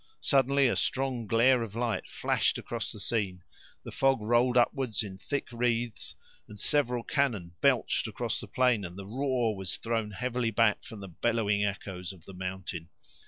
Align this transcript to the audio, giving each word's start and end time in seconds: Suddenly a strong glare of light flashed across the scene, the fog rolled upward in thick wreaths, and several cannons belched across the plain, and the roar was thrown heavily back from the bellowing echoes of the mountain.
Suddenly 0.21 0.67
a 0.67 0.75
strong 0.75 1.27
glare 1.27 1.61
of 1.61 1.75
light 1.75 2.09
flashed 2.09 2.57
across 2.57 2.91
the 2.91 2.99
scene, 2.99 3.43
the 3.83 3.91
fog 3.91 4.19
rolled 4.19 4.57
upward 4.57 4.95
in 5.03 5.19
thick 5.19 5.47
wreaths, 5.51 6.15
and 6.47 6.59
several 6.59 7.03
cannons 7.03 7.53
belched 7.61 8.07
across 8.07 8.39
the 8.39 8.47
plain, 8.47 8.83
and 8.83 8.97
the 8.97 9.05
roar 9.05 9.55
was 9.55 9.77
thrown 9.77 10.09
heavily 10.09 10.49
back 10.49 10.83
from 10.83 11.01
the 11.01 11.07
bellowing 11.07 11.63
echoes 11.63 12.11
of 12.13 12.25
the 12.25 12.33
mountain. 12.33 12.89